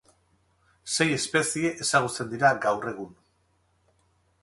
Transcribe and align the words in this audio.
Sei 0.95 1.07
espezie 1.17 1.73
ezagutzen 1.87 2.35
dira 2.35 2.53
gaur 2.67 2.91
egun. 2.97 3.17